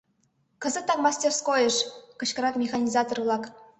[0.61, 1.77] Кызытак мастерскойыш!—
[2.19, 3.43] кычкырат механизатор-влак.